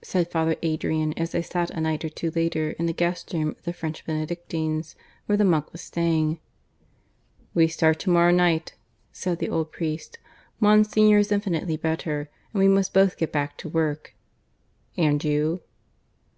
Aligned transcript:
said 0.00 0.30
Father 0.32 0.56
Adrian, 0.62 1.12
as 1.18 1.32
they 1.32 1.42
sat 1.42 1.68
a 1.68 1.78
night 1.78 2.06
or 2.06 2.08
two 2.08 2.30
later 2.30 2.70
in 2.78 2.86
the 2.86 2.92
guest 2.94 3.30
room 3.34 3.48
of 3.50 3.62
the 3.64 3.72
French 3.74 4.02
Benedictines, 4.06 4.96
where 5.26 5.36
the 5.36 5.44
monk 5.44 5.70
was 5.72 5.82
staying. 5.82 6.40
"We 7.52 7.68
start 7.68 7.98
to 7.98 8.08
morrow 8.10 8.30
night," 8.30 8.76
said 9.12 9.40
the 9.40 9.50
old 9.50 9.72
priest. 9.72 10.18
"Monsignor 10.58 11.18
is 11.18 11.30
infinitely 11.30 11.76
better, 11.76 12.30
and 12.54 12.62
we 12.62 12.66
must 12.66 12.94
both 12.94 13.18
get 13.18 13.30
back 13.30 13.58
to 13.58 13.68
work. 13.68 14.14
And 14.96 15.22
you?" 15.22 15.60